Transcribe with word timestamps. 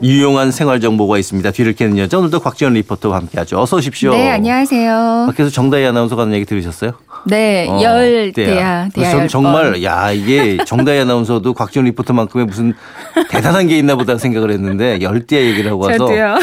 유용한 0.00 0.52
생활 0.52 0.80
정보가 0.80 1.18
있습니다. 1.18 1.50
뒤를 1.50 1.72
캐는 1.72 1.98
여자 1.98 2.18
오늘도 2.18 2.38
곽지연 2.40 2.74
리포터와 2.74 3.16
함께하죠. 3.16 3.58
어서 3.60 3.78
오십시오. 3.78 4.12
네, 4.12 4.30
안녕하세요. 4.30 5.24
밖에서 5.26 5.50
정다희 5.50 5.84
아나운서가 5.86 6.22
하는 6.22 6.34
얘기 6.34 6.44
들으셨어요? 6.44 6.92
네, 7.26 7.66
어, 7.68 7.82
열 7.82 8.32
대야. 8.32 8.46
대야, 8.46 8.88
대야 8.94 9.10
저는 9.10 9.22
열 9.22 9.28
정말 9.28 9.72
번. 9.72 9.82
야 9.82 10.12
이게 10.12 10.56
정다희 10.64 11.00
아나운서도 11.00 11.52
곽지연 11.52 11.86
리포터만큼의 11.86 12.46
무슨 12.46 12.74
대단한 13.28 13.66
게 13.66 13.76
있나 13.76 13.96
보다 13.96 14.16
생각을 14.18 14.52
했는데 14.52 15.00
열대 15.02 15.46
얘기를 15.46 15.72
하고 15.72 15.84
와서 15.86 15.98
저도요. 15.98 16.36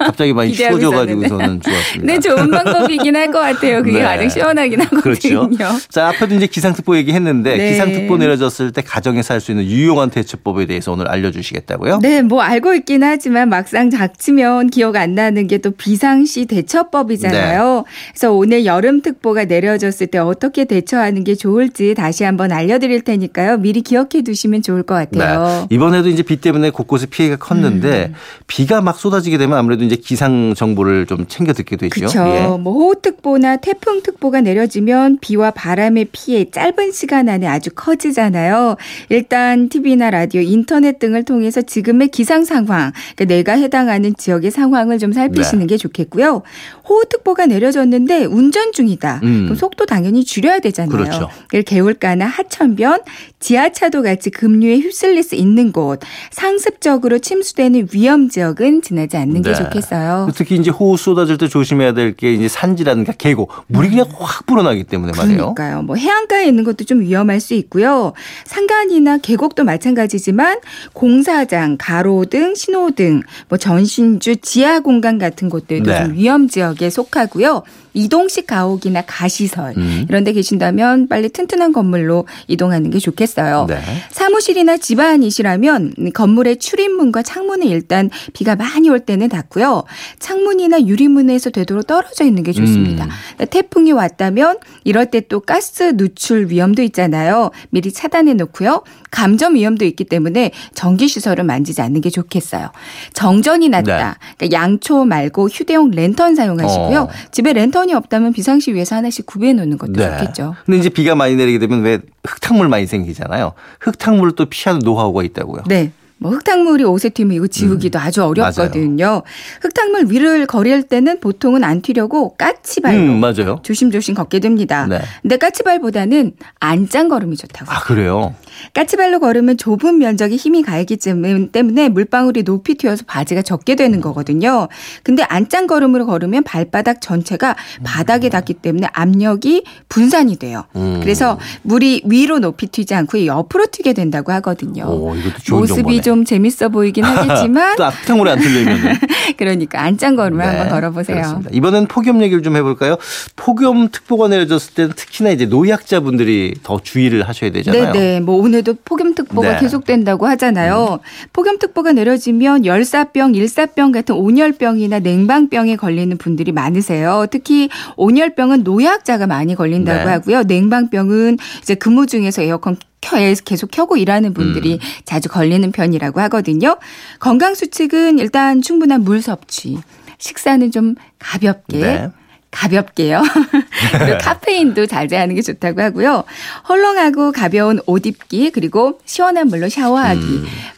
갑자기 0.00 0.32
많이 0.32 0.50
기대하고 0.50 0.80
추워져가지고서는 0.80 1.60
좋았습니다. 1.60 2.12
네, 2.12 2.18
좋은 2.18 2.50
방법이긴 2.50 3.14
할것 3.14 3.34
같아요. 3.40 3.82
그게 3.84 3.98
네. 3.98 4.02
가장 4.02 4.28
시원하긴 4.28 4.80
하거든요. 4.80 5.00
그렇죠. 5.02 5.48
자, 5.90 6.08
앞에도 6.08 6.34
이제 6.34 6.48
기상특보 6.48 6.96
얘기했는데 6.96 7.56
네. 7.56 7.70
기상특보 7.70 8.16
내려졌을 8.16 8.72
때 8.72 8.82
가정에서 8.82 9.34
할 9.34 9.36
수 9.40 9.52
있는 9.52 9.64
유용한 9.66 10.10
대처법에 10.10 10.66
대해서 10.66 10.90
오늘 10.90 11.06
알려주시겠다고요? 11.08 12.00
네, 12.02 12.22
뭐 12.22 12.42
알고 12.42 12.74
있긴 12.74 12.95
하지만 13.02 13.50
막상 13.50 13.90
닥치면 13.90 14.70
기억 14.70 14.96
안 14.96 15.14
나는 15.14 15.46
게 15.46 15.56
또 15.66 15.72
비상시 15.72 16.46
대처법이잖아요. 16.46 17.84
그래서 18.12 18.32
오늘 18.32 18.64
여름특보가 18.66 19.46
내려졌을 19.46 20.06
때 20.06 20.18
어떻게 20.18 20.64
대처하는 20.64 21.24
게 21.24 21.34
좋을지 21.34 21.94
다시 21.94 22.22
한번 22.22 22.52
알려드릴 22.52 23.02
테니까요. 23.02 23.56
미리 23.58 23.82
기억해 23.82 24.22
두시면 24.24 24.62
좋을 24.62 24.84
것 24.84 24.94
같아요. 24.94 25.66
네. 25.68 25.74
이번에도 25.74 26.08
이제 26.08 26.22
비 26.22 26.40
때문에 26.40 26.70
곳곳에 26.70 27.06
피해가 27.06 27.36
컸는데 27.36 28.06
음. 28.10 28.14
비가 28.46 28.80
막 28.80 28.96
쏟아지게 28.96 29.38
되면 29.38 29.58
아무래도 29.58 29.84
이제 29.84 29.96
기상 29.96 30.54
정보를 30.54 31.06
좀 31.06 31.26
챙겨 31.26 31.52
듣게 31.52 31.76
되죠. 31.76 31.92
그렇죠. 31.92 32.20
예. 32.28 32.46
뭐 32.46 32.72
호우특보나 32.72 33.56
태풍특보가 33.56 34.42
내려지면 34.42 35.18
비와 35.20 35.50
바람의 35.50 36.08
피해 36.12 36.48
짧은 36.48 36.92
시간 36.92 37.28
안에 37.28 37.48
아주 37.48 37.70
커지잖아요. 37.74 38.76
일단 39.08 39.68
TV나 39.68 40.10
라디오, 40.10 40.40
인터넷 40.40 41.00
등을 41.00 41.24
통해서 41.24 41.62
지금의 41.62 42.08
기상 42.08 42.44
상황, 42.44 42.85
그러니까 43.14 43.34
내가 43.34 43.52
해당하는 43.52 44.14
지역의 44.16 44.50
상황을 44.50 44.98
좀 44.98 45.12
살피시는 45.12 45.66
게 45.66 45.76
좋겠고요. 45.76 46.42
호우특보가 46.88 47.46
내려졌는데 47.46 48.24
운전 48.24 48.72
중이다. 48.72 49.20
음. 49.22 49.44
그럼 49.44 49.56
속도 49.56 49.86
당연히 49.86 50.24
줄여야 50.24 50.58
되잖아요. 50.60 50.90
그렇죠. 50.90 51.28
개울가나 51.64 52.26
하천변, 52.26 53.00
지하차도 53.40 54.02
같이 54.02 54.30
급류에 54.30 54.78
휩쓸릴 54.78 55.22
수 55.22 55.34
있는 55.34 55.70
곳, 55.72 56.00
상습적으로 56.30 57.18
침수되는 57.18 57.88
위험 57.92 58.28
지역은 58.28 58.82
지나지 58.82 59.16
않는 59.16 59.42
게 59.42 59.50
네. 59.52 59.56
좋겠어요. 59.56 60.30
특히 60.34 60.56
이제 60.56 60.70
호우 60.70 60.96
쏟아질 60.96 61.38
때 61.38 61.46
조심해야 61.48 61.92
될 61.92 62.16
게 62.16 62.32
이제 62.32 62.48
산지라든가 62.48 63.12
계곡 63.12 63.52
물이 63.66 63.90
그냥 63.90 64.06
확 64.18 64.46
불어나기 64.46 64.84
때문에 64.84 65.12
말이에요. 65.16 65.48
음. 65.48 65.54
그러니까요. 65.54 65.82
뭐 65.82 65.96
해안가에 65.96 66.46
있는 66.46 66.64
것도 66.64 66.84
좀 66.84 67.00
위험할 67.00 67.40
수 67.40 67.54
있고요. 67.54 68.12
산간이나 68.46 69.18
계곡도 69.18 69.64
마찬가지지만 69.64 70.60
공사장, 70.92 71.76
가로 71.78 72.24
등, 72.24 72.54
신호 72.54 72.75
등, 72.94 73.22
뭐 73.48 73.58
전신주, 73.58 74.36
지하 74.36 74.80
공간 74.80 75.18
같은 75.18 75.48
곳들도 75.48 75.90
네. 75.90 76.04
좀 76.04 76.14
위험 76.14 76.48
지역에 76.48 76.90
속하고요. 76.90 77.62
이동식 77.96 78.46
가옥이나 78.46 79.02
가시설 79.06 79.74
음. 79.76 80.06
이런 80.08 80.24
데 80.24 80.32
계신다면 80.32 81.08
빨리 81.08 81.28
튼튼한 81.28 81.72
건물로 81.72 82.26
이동하는 82.46 82.90
게 82.90 82.98
좋겠어요. 82.98 83.66
네. 83.68 83.80
사무실이나 84.10 84.78
집안이시라면 84.78 85.94
건물의 86.14 86.56
출입문과 86.58 87.22
창문을 87.22 87.66
일단 87.66 88.10
비가 88.32 88.56
많이 88.56 88.88
올 88.88 89.00
때는 89.00 89.28
닫고요. 89.28 89.84
창문이나 90.18 90.86
유리문에서 90.86 91.50
되도록 91.50 91.86
떨어져 91.86 92.24
있는 92.24 92.42
게 92.42 92.52
좋습니다. 92.52 93.04
음. 93.04 93.46
태풍이 93.50 93.92
왔다면 93.92 94.58
이럴 94.84 95.10
때 95.10 95.16
또 95.28 95.40
가스 95.40 95.94
누출 95.96 96.50
위험도 96.50 96.82
있잖아요. 96.82 97.50
미리 97.70 97.92
차단해 97.92 98.34
놓고요. 98.34 98.82
감전 99.10 99.54
위험도 99.54 99.84
있기 99.84 100.04
때문에 100.04 100.50
전기 100.74 101.08
시설을 101.08 101.44
만지지 101.44 101.80
않는 101.82 102.00
게 102.00 102.10
좋겠어요. 102.10 102.70
정전이 103.14 103.68
났다. 103.70 104.18
그러니까 104.36 104.50
양초 104.52 105.04
말고 105.04 105.48
휴대용 105.48 105.90
랜턴 105.90 106.34
사용하시고요. 106.34 107.00
어. 107.00 107.08
집에 107.30 107.52
랜턴 107.52 107.85
이 107.88 107.94
없다면 107.94 108.32
비상시 108.32 108.74
위해서 108.74 108.96
하나씩 108.96 109.26
구비해 109.26 109.52
놓는 109.52 109.78
것도 109.78 109.94
좋겠죠. 109.94 110.54
근데 110.64 110.78
이제 110.78 110.88
비가 110.88 111.14
많이 111.14 111.36
내리게 111.36 111.58
되면 111.58 111.82
왜 111.82 111.98
흙탕물 112.24 112.68
많이 112.68 112.86
생기잖아요. 112.86 113.52
흙탕물을 113.80 114.32
또 114.32 114.46
피하는 114.46 114.80
노하우가 114.80 115.22
있다고요. 115.22 115.64
네. 115.66 115.92
뭐 116.18 116.30
흙탕물이 116.32 116.84
옷에 116.84 117.10
튀면 117.10 117.36
이거 117.36 117.46
지우기도 117.46 117.98
아주 117.98 118.24
어렵거든요. 118.24 119.22
흙탕물 119.60 120.06
위를 120.10 120.46
거릴 120.46 120.82
때는 120.82 121.20
보통은 121.20 121.62
안 121.62 121.82
튀려고 121.82 122.34
까치발로 122.36 122.98
음, 122.98 123.20
맞아요. 123.20 123.60
조심조심 123.62 124.14
걷게 124.14 124.40
됩니다. 124.40 124.86
네. 124.86 125.00
근데 125.20 125.36
까치발보다는 125.36 126.32
안짱 126.58 127.08
걸음이 127.08 127.36
좋다고. 127.36 127.70
아, 127.70 127.80
그래요? 127.80 128.34
까치발로 128.74 129.20
걸으면 129.20 129.56
좁은 129.56 129.98
면적에 129.98 130.36
힘이 130.36 130.62
가기 130.62 130.96
때문에 130.96 131.88
물방울이 131.88 132.42
높이 132.44 132.74
튀어서 132.74 133.04
바지가 133.06 133.42
적게 133.42 133.74
되는 133.74 134.00
거거든요. 134.00 134.68
근데 135.02 135.22
안짱 135.24 135.66
걸음으로 135.66 136.06
걸으면 136.06 136.42
발바닥 136.44 137.00
전체가 137.00 137.56
바닥에 137.84 138.28
닿기 138.28 138.54
때문에 138.54 138.88
압력이 138.92 139.64
분산이 139.88 140.36
돼요. 140.36 140.64
음. 140.76 141.00
그래서 141.02 141.38
물이 141.62 142.02
위로 142.06 142.38
높이 142.38 142.66
튀지 142.66 142.94
않고 142.94 143.26
옆으로 143.26 143.66
튀게 143.70 143.92
된다고 143.92 144.32
하거든요. 144.32 144.84
오, 144.86 145.14
이것도 145.14 145.38
좋은 145.42 145.60
모습이 145.60 145.76
정보네. 145.76 146.00
좀 146.00 146.24
재밌어 146.24 146.68
보이긴 146.68 147.04
하겠지만 147.04 147.76
또 147.78 147.84
흙탕물에 147.84 148.30
안 148.32 148.38
틀리면 148.38 148.78
그러니까 149.36 149.82
안짱 149.82 150.16
걸음을 150.16 150.44
네, 150.44 150.50
한번 150.50 150.68
걸어보세요. 150.68 151.16
그렇습니다. 151.16 151.50
이번엔 151.52 151.86
폭염 151.86 152.22
얘기를 152.22 152.42
좀 152.42 152.56
해볼까요? 152.56 152.96
폭염 153.36 153.88
특보가 153.90 154.28
내려졌을 154.28 154.74
때는 154.74 154.92
특히나 154.94 155.30
이제 155.30 155.46
노약자분들이 155.46 156.54
더 156.62 156.80
주의를 156.80 157.28
하셔야 157.28 157.50
되잖아요. 157.50 157.92
네 157.92 157.98
네. 157.98 158.20
뭐 158.20 158.40
오늘도 158.46 158.76
폭염특보가 158.84 159.54
네. 159.54 159.60
계속된다고 159.60 160.26
하잖아요. 160.28 161.00
폭염특보가 161.32 161.92
내려지면 161.92 162.64
열사병, 162.64 163.34
일사병 163.34 163.92
같은 163.92 164.14
온열병이나 164.14 165.00
냉방병에 165.00 165.76
걸리는 165.76 166.16
분들이 166.16 166.52
많으세요. 166.52 167.26
특히 167.30 167.68
온열병은 167.96 168.62
노약자가 168.62 169.26
많이 169.26 169.54
걸린다고 169.54 170.04
네. 170.04 170.10
하고요. 170.10 170.42
냉방병은 170.44 171.38
이제 171.60 171.74
근무 171.74 172.06
중에서 172.06 172.42
에어컨 172.42 172.76
켜 173.00 173.16
계속 173.44 173.70
켜고 173.70 173.96
일하는 173.96 174.32
분들이 174.32 174.74
음. 174.74 174.78
자주 175.04 175.28
걸리는 175.28 175.70
편이라고 175.70 176.20
하거든요. 176.22 176.76
건강 177.20 177.54
수칙은 177.54 178.18
일단 178.18 178.62
충분한 178.62 179.02
물 179.02 179.22
섭취. 179.22 179.78
식사는 180.18 180.70
좀 180.70 180.94
가볍게 181.18 181.78
네. 181.78 182.10
가볍게요. 182.56 183.22
그리고 183.98 184.18
카페인도 184.18 184.86
자제하는 184.86 185.34
게 185.34 185.42
좋다고 185.42 185.82
하고요. 185.82 186.24
헐렁하고 186.68 187.32
가벼운 187.32 187.80
옷 187.86 188.06
입기 188.06 188.50
그리고 188.50 188.98
시원한 189.04 189.48
물로 189.48 189.68
샤워하기. 189.68 190.20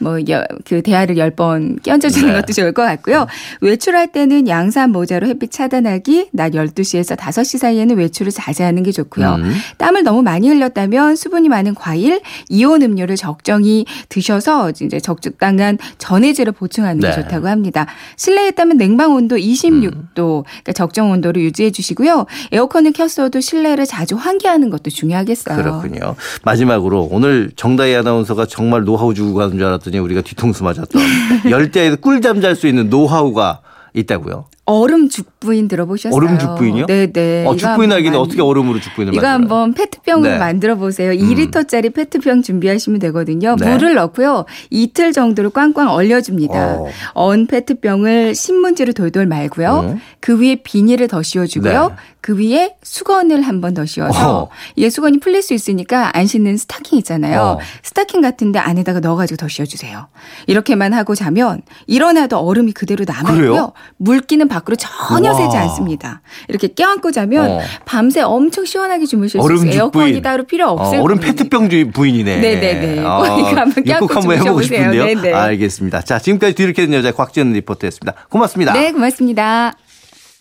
뭐그 0.01 0.83
대야를 0.83 1.17
열번 1.17 1.79
끼얹어 1.83 2.09
주는 2.09 2.31
음. 2.31 2.35
네. 2.35 2.41
것도 2.41 2.53
좋을 2.53 2.73
것 2.73 2.83
같고요. 2.83 3.29
외출할 3.61 4.11
때는 4.11 4.49
양산 4.49 4.91
모자로 4.91 5.29
햇빛 5.29 5.53
차단하기. 5.53 6.31
낮 6.33 6.53
12시에서 6.53 7.17
5시 7.17 7.59
사이에는 7.59 7.97
외출을 7.97 8.33
자제하는 8.33 8.83
게 8.83 8.91
좋고요. 8.91 9.37
음. 9.37 9.55
땀을 9.77 10.03
너무 10.03 10.23
많이 10.23 10.49
흘렸다면 10.49 11.15
수분이 11.15 11.49
많은 11.49 11.75
과일, 11.75 12.21
이온 12.49 12.83
음료를 12.83 13.15
적정히 13.15 13.87
드셔서 14.09 14.71
이제 14.71 14.99
적당한 14.99 15.79
전해질을 15.99 16.53
보충하는 16.53 17.01
게 17.01 17.09
네. 17.09 17.15
좋다고 17.15 17.47
합니다. 17.47 17.87
실내에 18.17 18.49
있다면 18.49 18.79
냉방 18.79 19.15
온도 19.15 19.37
26도, 19.37 20.45
그러니까 20.45 20.73
적정 20.73 21.11
온도를 21.11 21.43
유지 21.43 21.68
해 21.69 21.71
주시고요. 21.71 22.27
에어컨을 22.53 22.93
켰어도 22.93 23.41
실내를 23.41 23.87
자주 23.87 24.17
환기하는 24.17 24.71
것도 24.71 24.91
중요하겠어요. 24.91 25.57
그렇군요. 25.57 26.17
마지막으로 26.45 27.09
오늘 27.11 27.51
정다희 27.55 27.95
아나운서가 27.95 28.47
정말 28.47 28.85
노하우 28.85 29.15
주고 29.15 29.35
가는 29.35 29.53
줄 29.57 29.65
알았더니 29.65 29.99
우리가 29.99 30.23
뒤통수 30.23 30.65
맞았던 30.65 31.01
열대에서 31.51 31.97
꿀잠 31.97 32.41
잘 32.41 32.57
수 32.57 32.67
있는 32.67 32.89
노하우가 32.91 33.61
있다고요. 33.95 34.47
얼음 34.71 35.09
죽부인 35.09 35.67
들어보셨어요? 35.67 36.15
얼음 36.15 36.39
죽부인이요? 36.39 36.87
네 36.87 37.11
네. 37.11 37.41
어, 37.47 37.55
이거 37.55 37.57
죽부인 37.57 37.91
알기는 37.91 38.13
만- 38.19 38.21
어떻게 38.21 38.43
얼음으로 38.43 38.81
죽부인을 38.81 39.15
이거 39.15 39.23
만들어요? 39.23 39.33
한번 39.33 39.73
페트병으로 39.75 40.33
네. 40.33 40.39
만들어 40.39 40.75
보세요. 40.77 41.11
2리터짜리 41.13 41.95
페트병 41.95 42.43
준비하시면 42.43 42.99
되거든요. 43.01 43.57
네. 43.57 43.73
물을 43.73 43.95
넣고요. 43.95 44.45
이틀 44.69 45.13
정도로 45.13 45.51
꽝꽝 45.51 45.89
얼려줍니다. 45.89 46.75
어. 46.81 46.87
언 47.15 47.47
페트병을 47.47 48.35
신문지로 48.35 48.93
돌돌 48.93 49.25
말고요. 49.27 49.69
어. 49.71 49.97
그 50.21 50.39
위에 50.39 50.57
비닐을 50.57 51.09
더 51.09 51.23
씌워주고요. 51.23 51.89
네. 51.89 51.95
그 52.21 52.37
위에 52.37 52.75
수건을 52.83 53.41
한 53.43 53.61
번 53.63 53.73
더 53.75 53.87
씌워서 53.87 54.43
어. 54.43 54.49
이게 54.77 54.91
수건이 54.91 55.19
풀릴 55.21 55.41
수 55.43 55.55
있으니까 55.55 56.11
안 56.17 56.27
신는 56.27 56.57
스타킹 56.59 56.99
있잖아요. 56.99 57.41
어. 57.41 57.59
스타킹 57.83 58.21
같은데 58.21 58.59
안에다가 58.59 59.01
넣어가지고 59.01 59.37
더 59.39 59.49
씌워주세요. 59.49 60.09
이렇게만 60.47 60.93
하고 60.95 61.15
자면 61.15 61.63
일어나도 61.87 62.37
얼음이 62.39 62.73
그대로 62.73 63.05
남아있고요. 63.07 63.35
그래요? 63.37 63.73
물기는 63.97 64.47
밖으로 64.59 64.77
전혀 64.77 65.31
우와. 65.33 65.41
새지 65.41 65.57
않습니다. 65.57 66.21
이렇게 66.49 66.69
껴안고 66.69 67.11
자면 67.13 67.51
어. 67.51 67.61
밤새 67.85 68.21
엄청 68.21 68.65
시원하게 68.65 69.07
주무실 69.07 69.41
수 69.41 69.45
얼음 69.45 69.57
있어요. 69.67 69.73
에어컨이. 69.75 70.23
따로 70.23 70.45
필요 70.45 70.69
어, 70.69 70.73
없을 70.73 70.99
얼음 70.99 71.17
겁니다. 71.17 71.27
페트병 71.27 71.71
죽부인이네. 71.71 72.39
네네네. 72.41 73.05
아, 73.07 73.19
꼭 73.19 73.57
한번 73.57 73.85
껴안고 73.85 74.33
해보고. 74.35 74.63
싶은데요. 74.63 75.05
네네. 75.05 75.33
알겠습니다. 75.33 76.03
자, 76.03 76.19
지금까지 76.19 76.55
뒤를 76.55 76.73
캐는 76.73 76.93
여자 76.95 77.13
곽지연 77.13 77.53
리포터였습니다. 77.53 78.15
고맙습니다. 78.29 78.73
네, 78.73 78.93
고맙습니다. 78.93 79.73